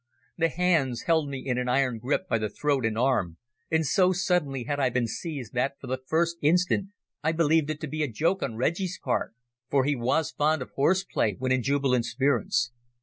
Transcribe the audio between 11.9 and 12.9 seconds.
spirits.